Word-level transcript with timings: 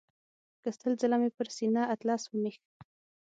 که 0.61 0.69
سل 0.79 0.93
ځله 1.01 1.17
مې 1.21 1.29
پر 1.37 1.47
سینه 1.55 1.83
اطلس 1.93 2.21
ومیښ. 2.27 2.55